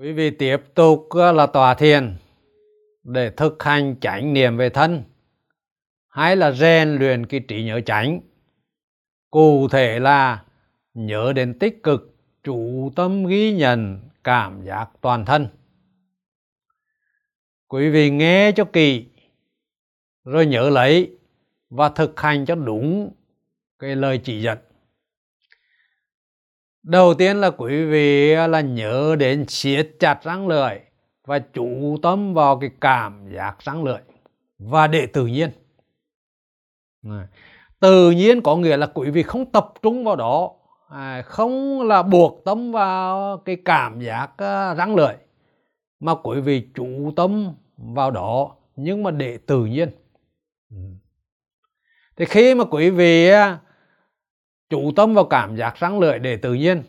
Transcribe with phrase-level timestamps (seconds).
[0.00, 2.16] Quý vị tiếp tục à, là tòa thiền
[3.04, 5.02] để thực hành chánh niệm về thân
[6.08, 8.20] hay là rèn luyện cái trí nhớ chánh.
[9.30, 10.44] Cụ thể là
[10.94, 15.48] nhớ đến tích cực, chủ tâm ghi nhận cảm giác toàn thân.
[17.68, 19.06] Quý vị nghe cho kỳ,
[20.24, 21.16] rồi nhớ lấy
[21.70, 23.12] và thực hành cho đúng
[23.78, 24.58] cái lời chỉ dẫn
[26.82, 30.78] đầu tiên là quý vị là nhớ đến siết chặt răng lưỡi
[31.26, 33.98] và chủ tâm vào cái cảm giác răng lưỡi
[34.58, 35.50] và để tự nhiên.
[37.80, 40.52] Tự nhiên có nghĩa là quý vị không tập trung vào đó
[40.88, 45.14] à, không là buộc tâm vào cái cảm giác à, răng lưỡi,
[46.00, 49.90] mà quý vị chủ tâm vào đó nhưng mà để tự nhiên.
[50.70, 50.76] Ừ.
[52.16, 53.58] Thì khi mà quý vị à,
[54.70, 56.82] chủ tâm vào cảm giác răng lưỡi để tự nhiên.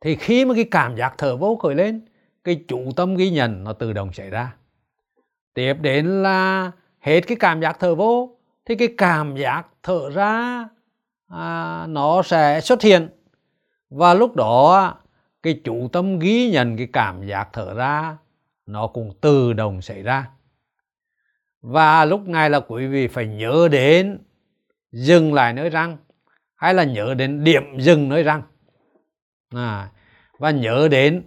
[0.00, 2.00] Thì khi mà cái cảm giác thở vô khởi lên
[2.44, 4.54] cái chủ tâm ghi nhận nó tự động xảy ra.
[5.54, 10.68] Tiếp đến là hết cái cảm giác thở vô thì cái cảm giác thở ra
[11.28, 13.08] à, nó sẽ xuất hiện.
[13.90, 14.94] Và lúc đó
[15.42, 18.16] cái chủ tâm ghi nhận cái cảm giác thở ra
[18.66, 20.30] nó cũng tự động xảy ra.
[21.62, 24.18] Và lúc này là quý vị phải nhớ đến
[24.92, 25.96] dừng lại nơi răng
[26.58, 28.42] hay là nhớ đến điểm dừng nơi răng
[29.54, 29.88] à,
[30.38, 31.22] và nhớ đến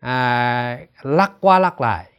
[0.00, 2.10] à, lắc qua lắc lại.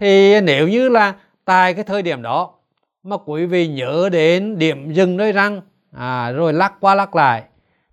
[0.00, 2.54] Thì nếu như là tại cái thời điểm đó
[3.02, 5.60] mà quý vị nhớ đến điểm dừng nơi răng
[5.92, 7.44] à, rồi lắc qua lắc lại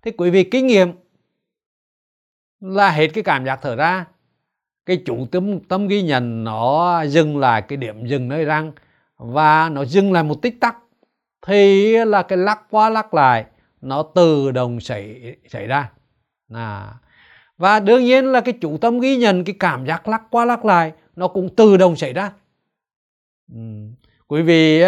[0.02, 0.92] thì quý vị kinh nghiệm
[2.60, 4.04] là hết cái cảm giác thở ra.
[4.86, 8.72] Cái chủ tâm tâm ghi nhận nó dừng lại cái điểm dừng nơi răng
[9.16, 10.76] và nó dừng lại một tích tắc
[11.46, 13.44] thì là cái lắc qua lắc lại
[13.82, 15.90] nó tự động xảy xảy ra
[16.54, 16.94] à.
[17.58, 20.64] và đương nhiên là cái chủ tâm ghi nhận cái cảm giác lắc qua lắc
[20.64, 22.32] lại nó cũng tự động xảy ra
[23.52, 23.58] ừ.
[24.28, 24.82] quý vị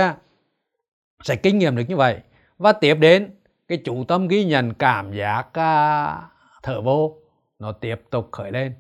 [1.25, 2.21] sẽ kinh nghiệm được như vậy
[2.59, 3.31] và tiếp đến
[3.69, 6.21] cái chủ tâm ghi nhận cảm giác à,
[6.63, 7.17] thở vô
[7.59, 8.75] nó tiếp tục khởi lên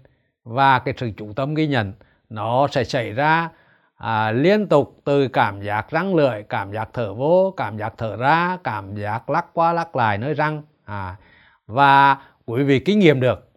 [0.45, 1.93] và cái sự chủ tâm ghi nhận
[2.29, 3.51] nó sẽ xảy ra
[3.95, 8.17] à, liên tục từ cảm giác răng lưỡi cảm giác thở vô cảm giác thở
[8.17, 10.63] ra cảm giác lắc qua lắc lại nơi răng.
[10.85, 11.17] À,
[11.67, 12.17] và
[12.47, 13.49] quý vị kinh nghiệm được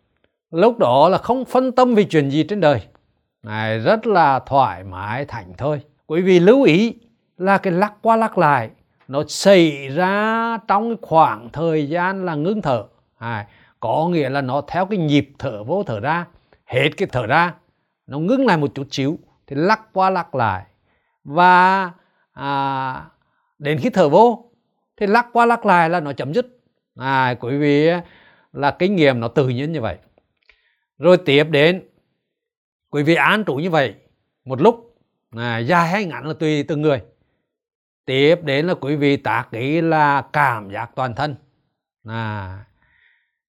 [0.51, 2.81] lúc đó là không phân tâm vì chuyện gì trên đời.
[3.43, 6.95] Này rất là thoải mái thảnh thôi quý vị lưu ý
[7.37, 8.69] là cái lắc qua lắc lại
[9.07, 12.83] nó xảy ra trong khoảng thời gian là ngưng thở.
[13.17, 13.47] À,
[13.79, 16.25] có nghĩa là nó theo cái nhịp thở vô thở ra
[16.65, 17.53] hết cái thở ra
[18.07, 20.65] nó ngưng lại một chút xíu thì lắc qua lắc lại.
[21.23, 21.91] Và
[22.33, 23.09] à,
[23.59, 24.51] đến khi thở vô
[24.97, 26.45] thì lắc qua lắc lại là nó chấm dứt.
[26.95, 27.89] À, quý vị
[28.53, 29.97] là kinh nghiệm nó tự nhiên như vậy.
[30.97, 31.89] Rồi tiếp đến
[32.89, 33.95] quý vị an trụ như vậy
[34.45, 34.97] một lúc
[35.31, 37.01] à, dài hay ngắn là tùy từng người.
[38.05, 41.35] Tiếp đến là quý vị tác ý là cảm giác toàn thân.
[42.07, 42.65] À,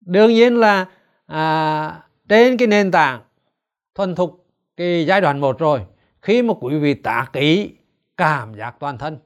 [0.02, 0.86] đương nhiên là
[1.26, 3.22] à, trên cái nền tảng
[3.96, 4.43] thuần thục
[4.78, 5.82] cái giai đoạn một rồi
[6.22, 7.72] khi mà quý vị tả ý
[8.18, 9.18] cảm giác toàn thân.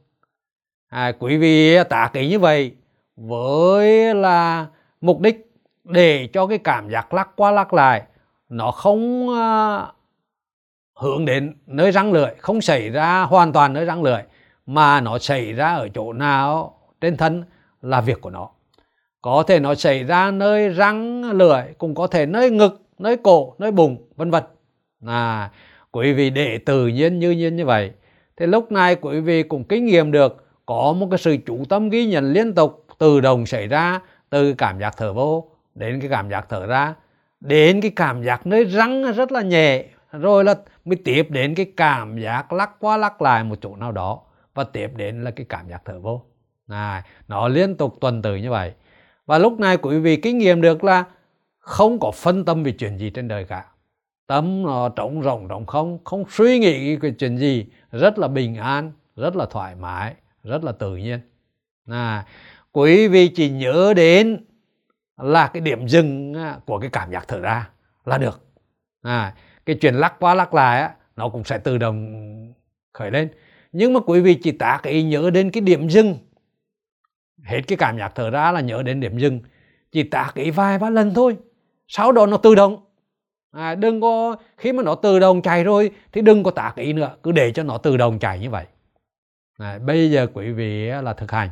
[0.90, 2.72] À, quý vị tả ý như vậy
[3.16, 4.66] với là
[5.02, 5.52] mục đích
[5.84, 8.04] để cho cái cảm giác lắc qua lắc lại
[8.50, 9.86] nó không à,
[10.96, 14.22] hướng đến nơi răng lưỡi không xảy ra hoàn toàn nơi răng lưỡi
[14.66, 17.44] mà nó xảy ra ở chỗ nào trên thân
[17.82, 18.50] là việc của nó.
[19.22, 23.56] Có thể nó xảy ra nơi răng lưỡi cũng có thể nơi ngực nơi cổ
[23.60, 24.44] nơi bụng vân vân
[25.06, 25.52] à
[25.92, 27.92] quý vị để tự nhiên như nhiên như vậy.
[28.38, 31.90] Thì lúc này quý vị cũng kinh nghiệm được có một cái sự chủ tâm
[31.90, 34.00] ghi nhận liên tục tự động xảy ra
[34.30, 36.94] từ cảm giác thở vô đến cái cảm giác thở ra
[37.40, 41.66] đến cái cảm giác nơi răng rất là nhẹ rồi là mới tiếp đến cái
[41.78, 44.22] cảm giác lắc qua lắc lại một chỗ nào đó
[44.54, 46.22] và tiếp đến là cái cảm giác thở vô.
[46.68, 48.74] À, nó liên tục tuần tự như vậy.
[49.26, 51.04] Và lúc này quý vị kinh nghiệm được là
[51.60, 53.66] không có phân tâm về chuyện gì trên đời cả
[54.28, 57.66] tâm nó ờ, trống rộng rộng không không suy nghĩ cái chuyện gì.
[57.92, 61.20] Rất là bình an rất là thoải mái rất là tự nhiên.
[61.88, 62.26] À,
[62.72, 64.46] quý vị chỉ nhớ đến
[65.18, 67.70] là cái điểm dừng à, của cái cảm giác thở ra
[68.06, 68.46] là được.
[69.02, 69.36] À,
[69.66, 72.54] cái chuyện lắc qua lắc lại á, nó cũng sẽ tự động
[72.94, 73.30] khởi lên.
[73.72, 76.18] Nhưng mà quý vị chỉ tác ý nhớ đến cái điểm dừng.
[77.44, 79.40] Hết cái cảm giác thở ra là nhớ đến điểm dừng.
[79.92, 81.38] Chỉ tác ý vài ba lần thôi.
[81.88, 82.87] Sau đó nó tự động
[83.58, 86.94] à, đừng có khi mà nó tự động chạy rồi thì đừng có tác ý
[86.94, 88.66] nữa cứ để cho nó tự động chạy như vậy.
[89.58, 91.50] À, bây giờ quý vị là thực hành.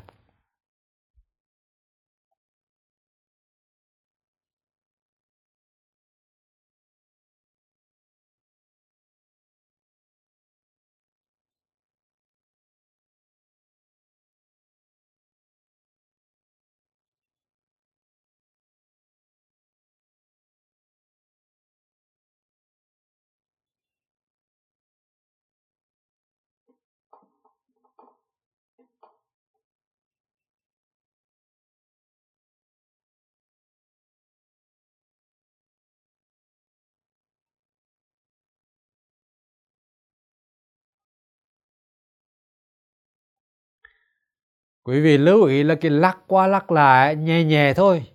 [44.86, 48.06] Quý vị lưu ý là cái lắc qua lắc lại nhẹ nhẹ thôi.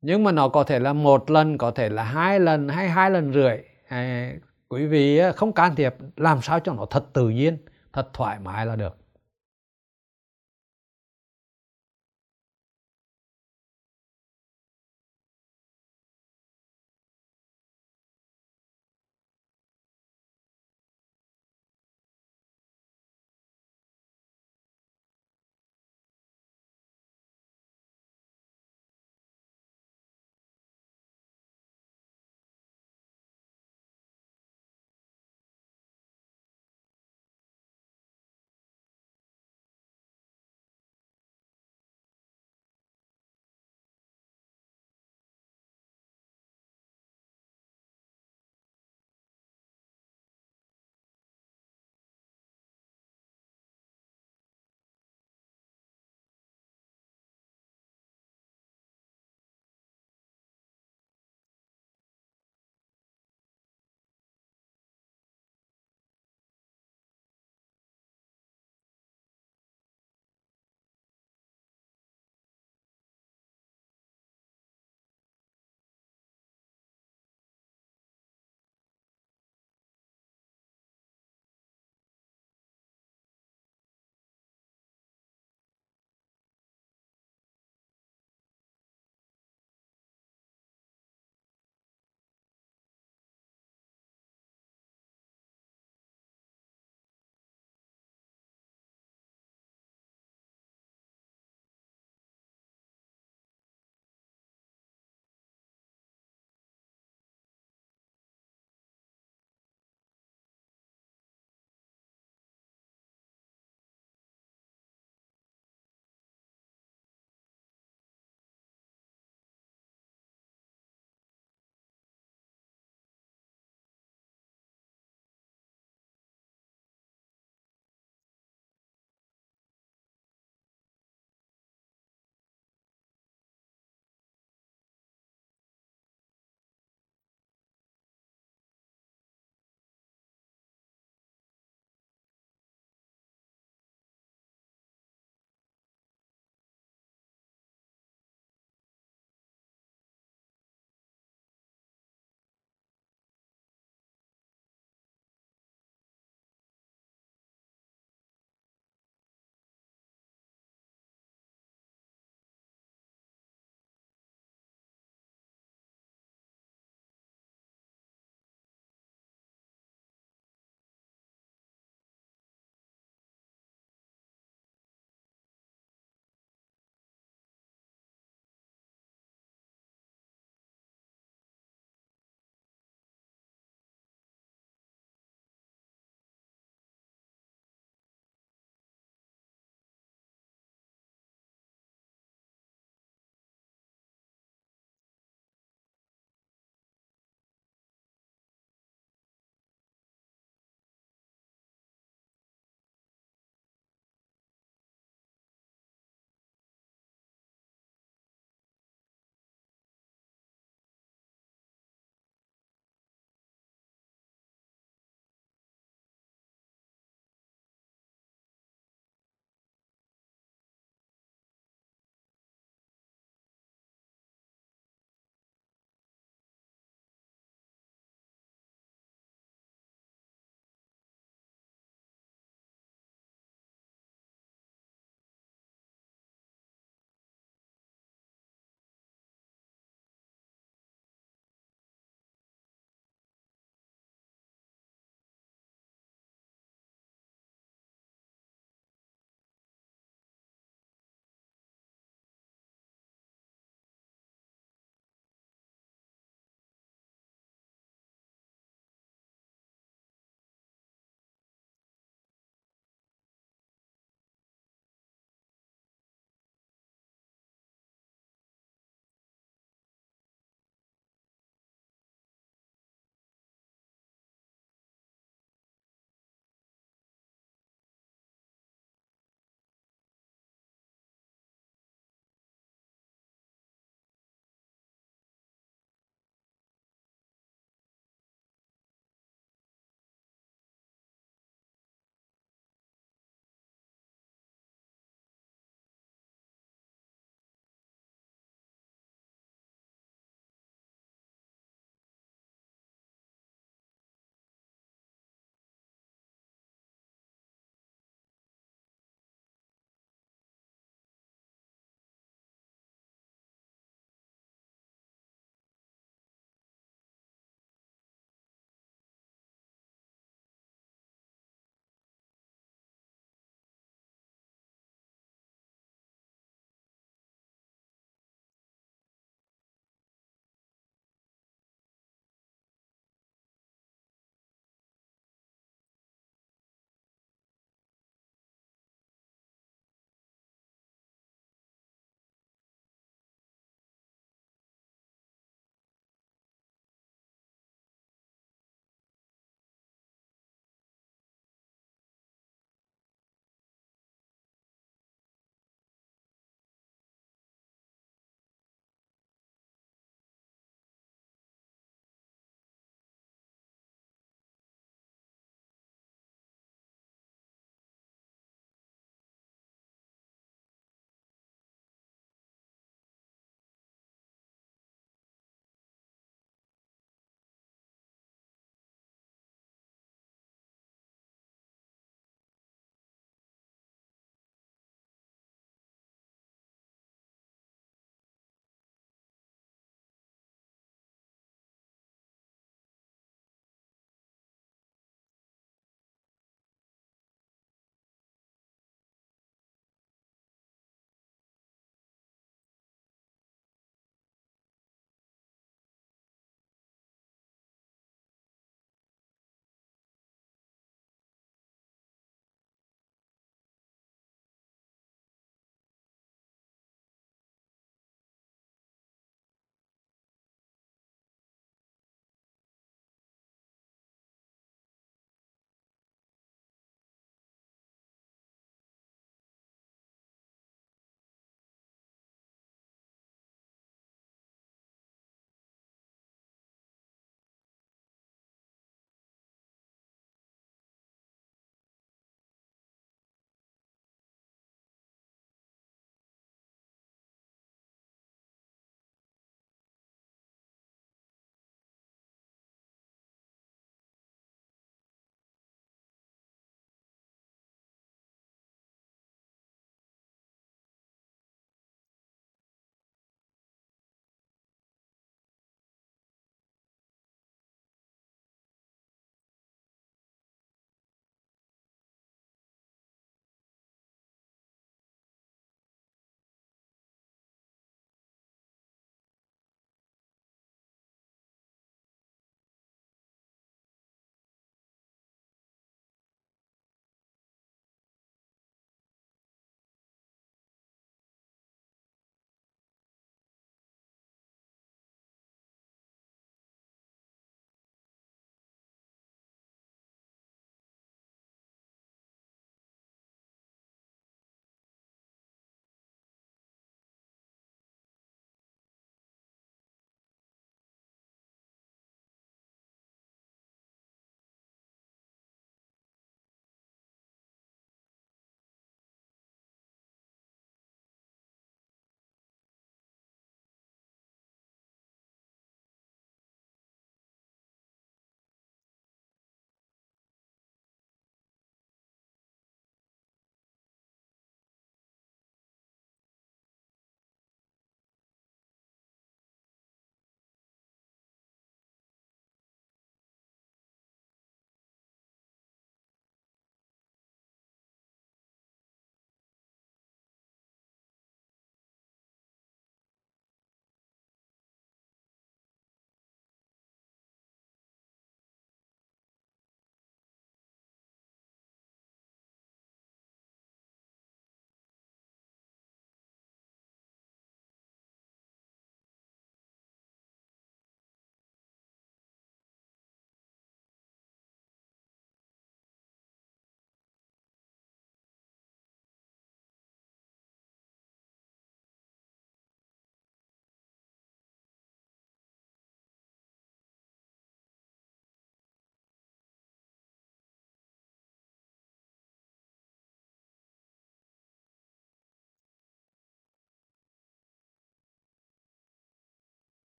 [0.00, 3.10] Nhưng mà nó có thể là một lần có thể là hai lần hay hai
[3.10, 3.56] lần rưỡi.
[3.88, 4.32] À,
[4.68, 7.58] quý vị không can thiệp làm sao cho nó thật tự nhiên
[7.92, 8.97] thật thoải mái là được.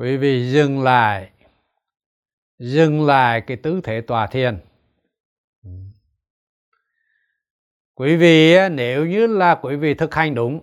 [0.00, 1.30] Quý vị dừng lại
[2.58, 4.58] dừng lại cái tư thế tòa thiền.
[7.94, 10.60] Quý vị nếu như là quý vị thực hành đúng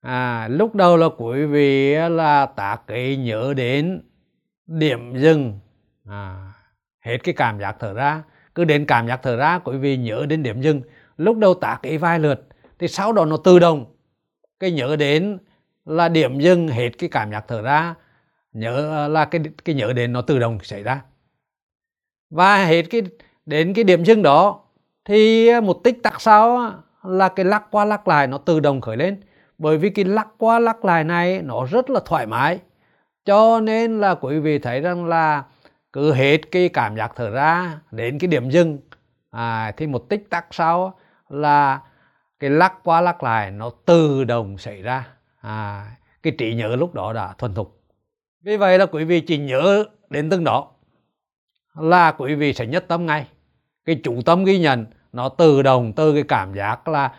[0.00, 4.02] à, lúc đầu là quý vị là tác cái nhớ đến
[4.66, 5.58] điểm dừng
[6.04, 6.52] à,
[7.00, 8.22] hết cái cảm giác thở ra.
[8.54, 10.82] Cứ đến cảm giác thở ra quý vị nhớ đến điểm dừng.
[11.16, 12.46] Lúc đầu tác cái vài lượt
[12.78, 13.94] thì sau đó nó tự động
[14.60, 15.38] cái nhớ đến
[15.84, 17.94] là điểm dừng hết cái cảm giác thở ra
[18.52, 21.02] nhớ ờ, là cái cái nhớ đến nó tự động xảy ra.
[22.30, 23.02] Và hết cái
[23.46, 24.60] đến cái điểm dừng đó
[25.04, 26.72] thì ờ, một tích tắc sau
[27.02, 29.20] là cái lắc qua lắc lại nó tự động khởi lên.
[29.58, 32.58] Bởi vì cái lắc qua lắc lại này nó rất là thoải mái.
[33.24, 35.44] Cho nên là quý vị thấy rằng là
[35.92, 38.78] cứ hết cái cảm giác thở ra đến cái điểm dừng
[39.30, 41.80] à, thì một tích tắc sau là
[42.40, 45.06] cái lắc qua lắc lại nó tự động xảy ra.
[45.40, 45.86] À,
[46.22, 47.77] cái trí nhớ lúc đó đã thuần thục
[48.44, 50.70] vì vậy là quý vị chỉ nhớ đến từng đó.
[51.74, 53.26] Là quý vị sẽ nhất tâm ngay.
[53.84, 57.12] Cái chủ tâm ghi nhận nó tự động từ cái cảm giác là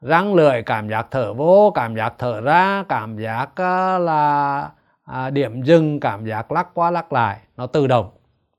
[0.00, 4.70] răng lưỡi cảm giác thở vô cảm giác thở ra cảm giác ờ, là
[5.04, 8.10] à, điểm dừng cảm giác lắc qua lắc lại nó tự động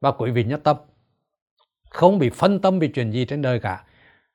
[0.01, 0.77] và quý vị nhất tâm.
[1.89, 3.83] Không bị phân tâm vì chuyện gì trên đời cả.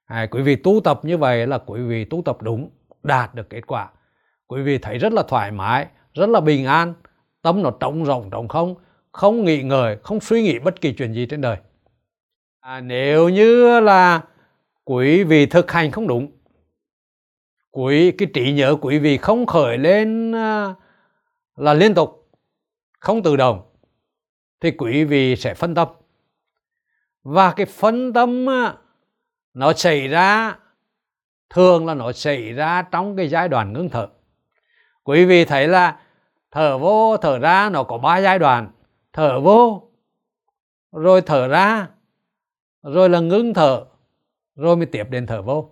[0.05, 2.71] À, quý vị tu tập như vậy là quý vị tu tập đúng
[3.03, 3.89] đạt được kết quả.
[4.47, 6.95] Quý vị thấy rất là thoải mái rất là bình an
[7.45, 8.75] tâm nó trống rộng trống không.
[9.13, 11.57] Không nghĩ ngợi không suy nghĩ bất kỳ chuyện gì trên đời.
[12.61, 14.23] À, nếu như là
[14.85, 16.31] quý vị thực hành không đúng
[17.71, 20.75] quý cái trí nhớ quý vị không khởi lên à,
[21.57, 22.31] là liên tục
[23.01, 23.63] không tự động
[24.61, 25.89] thì quý vị sẽ phân tâm.
[27.23, 28.75] Và cái phân tâm à,
[29.55, 30.57] nó xảy ra
[31.51, 34.09] thường là nó xảy ra trong cái giai đoạn ngưng thở.
[35.03, 36.01] Quý vị thấy là
[36.55, 38.71] thở vô thở ra nó có ba giai đoạn.
[39.13, 39.83] Thở vô
[40.93, 41.89] rồi thở ra
[42.83, 43.85] rồi là ngưng thở
[44.57, 45.71] rồi mới tiếp đến thở vô.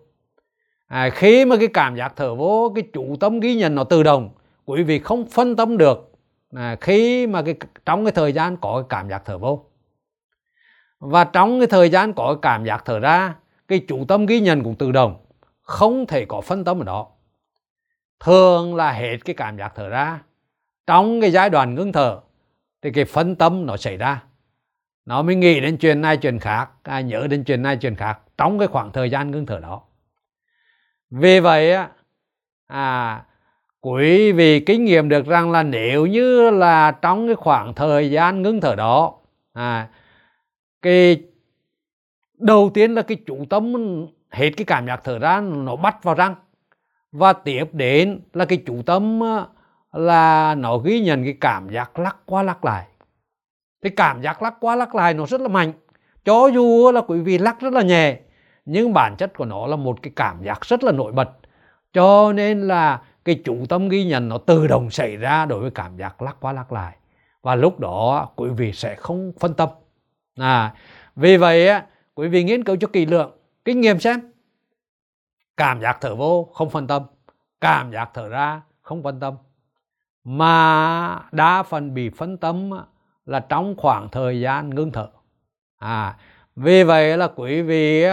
[0.87, 4.03] À, khi mà cái cảm giác thở vô cái chủ tâm ghi nhận nó tự
[4.03, 4.31] động
[4.65, 6.13] quý vị không phân tâm được.
[6.57, 7.55] À, khi mà cái
[7.87, 9.65] trong cái thời gian có cái cảm giác thở vô.
[10.99, 13.35] Và trong cái thời gian có cái cảm giác thở ra
[13.69, 15.17] cái chủ tâm ghi nhận cũng tự động
[15.63, 17.07] không thể có phân tâm ở đó.
[18.21, 20.21] Thường là hết cái cảm giác thở ra
[20.87, 22.21] trong cái giai đoạn ngưng thở
[22.83, 24.23] thì cái phân tâm nó xảy ra.
[25.07, 28.19] Nó mới nghĩ đến chuyện này chuyện khác à, nhớ đến chuyện này chuyện khác
[28.37, 29.83] trong cái khoảng thời gian ngưng thở đó.
[31.11, 31.89] Vì vậy á
[32.67, 33.25] à
[33.81, 38.43] quý vị kinh nghiệm được rằng là nếu như là trong cái khoảng thời gian
[38.43, 39.15] ngưng thở đó
[39.53, 39.89] à
[40.83, 41.23] cái
[42.39, 43.75] đầu tiên là cái chủ tâm
[44.31, 46.35] hết cái cảm giác thở ra nó bắt vào răng
[47.13, 49.47] và tiếp đến là cái chủ tâm à,
[49.93, 52.87] là nó ghi nhận cái cảm giác lắc qua lắc lại.
[53.83, 55.73] Cái cảm giác lắc qua lắc lại nó rất là mạnh.
[56.25, 58.21] Cho dù là quý vị lắc rất là nhẹ,
[58.65, 61.31] nhưng bản chất của nó là một cái cảm giác rất là nổi bật.
[61.93, 65.71] Cho nên là cái chủ tâm ghi nhận nó tự động xảy ra đối với
[65.71, 66.97] cảm giác lắc qua lắc lại.
[67.43, 69.69] Và lúc đó quý vị sẽ không phân tâm.
[70.37, 70.75] À
[71.17, 73.31] vì vậy á, quý vị nghiên cứu cho kỳ lượng
[73.65, 74.21] kinh nghiệm xem.
[75.57, 77.03] Cảm giác thở vô không phân tâm,
[77.61, 79.35] cảm giác thở ra không phân tâm
[80.25, 82.71] mà đa phần bị phân tâm
[83.27, 85.09] là trong khoảng thời gian ngưng thở.
[85.79, 86.17] À
[86.57, 88.05] vì vậy là quý vị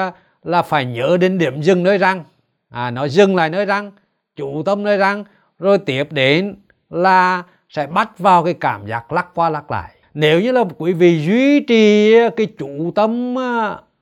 [0.43, 2.23] là phải nhớ đến điểm dừng nơi răng.
[2.69, 3.91] À nó dừng lại nơi răng,
[4.35, 5.23] chủ tâm nơi răng,
[5.59, 6.55] rồi tiếp đến
[6.89, 9.95] là sẽ bắt vào cái cảm giác lắc qua lắc lại.
[10.13, 13.35] Nếu như là quý vị duy trì cái chủ tâm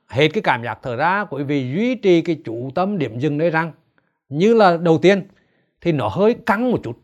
[0.08, 3.38] hết cái cảm giác thở ra, quý vị duy trì cái chủ tâm điểm dừng
[3.38, 3.72] nơi răng,
[4.28, 5.28] như là đầu tiên,
[5.80, 6.98] thì nó hơi căng một chút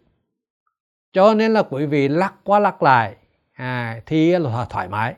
[1.14, 3.16] cho nên là quý vị lắc qua lắc lại
[3.52, 5.14] à, thì là thoải mái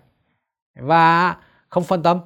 [0.74, 1.36] và
[1.68, 2.20] không phân tâm.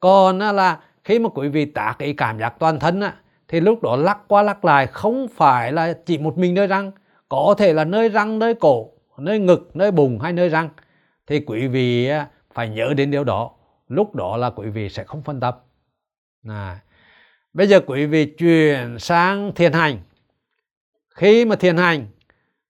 [0.00, 3.14] Còn là khi mà quý vị tác cái cảm giác toàn thân á,
[3.48, 6.90] thì lúc đó lắc qua lắc lại không phải là chỉ một mình nơi răng
[7.28, 10.68] có thể là nơi răng nơi cổ nơi ngực nơi bụng hay nơi răng
[11.26, 12.10] thì quý vị
[12.54, 13.50] phải nhớ đến điều đó.
[13.88, 15.54] Lúc đó là quý vị sẽ không phân tâm.
[16.48, 16.80] À.
[17.52, 19.98] bây giờ quý vị chuyển sang thiền hành.
[21.08, 22.06] Khi mà thiền hành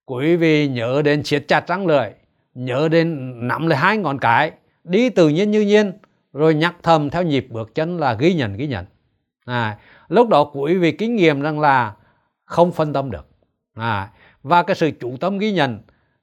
[0.05, 2.11] quý vị nhớ đến siết chặt răng lưỡi
[2.55, 4.53] nhớ đến nắm lấy hai ngón cái
[4.85, 5.93] đi tự nhiên như nhiên
[6.33, 8.85] rồi nhắc thầm theo nhịp bước chân là ghi nhận ghi nhận.
[9.45, 9.79] À,
[10.09, 11.95] lúc đó quý vị kinh nghiệm rằng là
[12.45, 13.27] không phân tâm được.
[13.75, 14.11] À,
[14.43, 15.79] và cái sự chủ tâm ghi nhận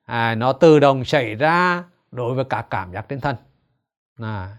[0.06, 3.36] à, nó tự động xảy ra đối với cả cảm giác trên thân.
[4.22, 4.58] À,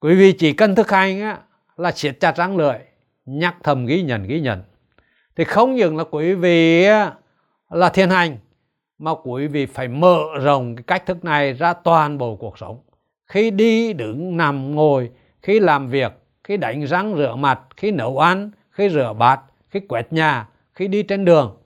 [0.00, 1.38] quý vị chỉ cần thực hành á,
[1.76, 2.78] là siết chặt răng lưỡi
[3.24, 4.62] nhắc thầm ghi nhận ghi nhận.
[5.36, 6.86] Thì không những là quý vị
[7.70, 8.38] là thiền hành
[8.98, 12.80] mà quý vị phải mở rộng cái cách thức này ra toàn bộ cuộc sống.
[13.26, 15.10] Khi đi đứng nằm ngồi
[15.42, 16.12] khi làm việc
[16.44, 20.88] khi đánh răng rửa mặt khi nấu ăn khi rửa bát khi quét nhà khi
[20.88, 21.56] đi trên đường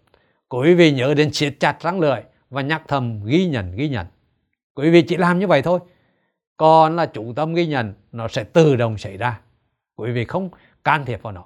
[0.48, 4.06] quý vị nhớ đến siết chặt răng lưỡi và nhắc thầm ghi nhận ghi nhận
[4.74, 5.80] quý vị chỉ làm như vậy thôi
[6.56, 9.40] còn là chủ tâm ghi nhận nó sẽ tự động xảy ra.
[9.96, 10.50] Quý vị không
[10.84, 11.44] can thiệp vào nó.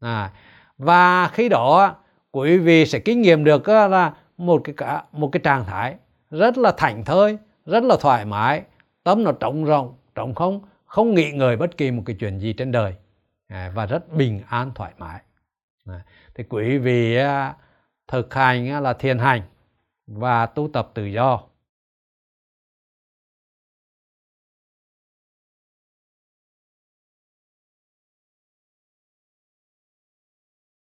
[0.00, 0.32] À,
[0.78, 1.96] và khi đó
[2.32, 5.96] quý vị sẽ kinh nghiệm được là một cái một cái trạng thái
[6.30, 8.62] rất là thảnh thơi, rất là thoải mái.
[9.04, 12.52] Tâm nó trống rộng trống không không nghĩ ngợi bất kỳ một cái chuyện gì
[12.52, 12.94] trên đời.
[13.48, 15.20] À, và rất bình an, thoải mái.
[15.86, 16.00] À,
[16.34, 17.18] thì quý vị
[18.08, 19.42] thực hành là thiền hành
[20.06, 21.40] và tu tập tự do.